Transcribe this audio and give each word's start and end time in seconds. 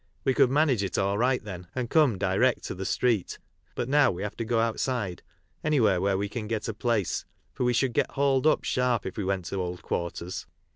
We 0.23 0.33
could 0.33 0.49
manage 0.49 0.81
it 0.81 0.97
all 0.97 1.15
right 1.15 1.43
then, 1.43 1.67
and 1.75 1.87
come 1.87 2.17
direct 2.17 2.63
to 2.63 2.73
the 2.73 2.87
Street, 2.87 3.37
but 3.75 3.87
now 3.87 4.09
we 4.09 4.23
have 4.23 4.35
to 4.37 4.43
go 4.43 4.59
outside, 4.59 5.21
anywhere 5.63 6.01
where 6.01 6.17
we 6.17 6.27
can 6.27 6.47
get 6.47 6.67
a 6.67 6.73
place, 6.73 7.23
for 7.53 7.65
we 7.65 7.73
should 7.73 7.93
get 7.93 8.09
hauled 8.09 8.47
up 8.47 8.63
sharp 8.63 9.05
if 9.05 9.15
we 9.15 9.23
went 9.23 9.45
to 9.45 9.57
old 9.61 9.83
quarters. 9.83 10.47